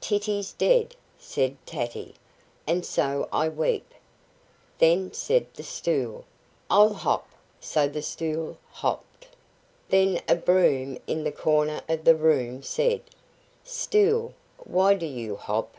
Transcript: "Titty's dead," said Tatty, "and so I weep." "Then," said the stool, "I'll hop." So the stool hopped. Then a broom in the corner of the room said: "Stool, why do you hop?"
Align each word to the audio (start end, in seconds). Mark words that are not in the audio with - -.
"Titty's 0.00 0.50
dead," 0.54 0.96
said 1.20 1.56
Tatty, 1.64 2.16
"and 2.66 2.84
so 2.84 3.28
I 3.32 3.48
weep." 3.48 3.94
"Then," 4.78 5.12
said 5.12 5.46
the 5.54 5.62
stool, 5.62 6.24
"I'll 6.68 6.94
hop." 6.94 7.28
So 7.60 7.86
the 7.86 8.02
stool 8.02 8.58
hopped. 8.72 9.28
Then 9.88 10.20
a 10.28 10.34
broom 10.34 10.98
in 11.06 11.22
the 11.22 11.30
corner 11.30 11.80
of 11.88 12.02
the 12.02 12.16
room 12.16 12.64
said: 12.64 13.02
"Stool, 13.62 14.34
why 14.64 14.94
do 14.94 15.06
you 15.06 15.36
hop?" 15.36 15.76